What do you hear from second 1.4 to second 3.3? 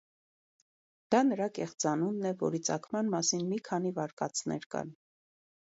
կեղծանունն է, որի ծագման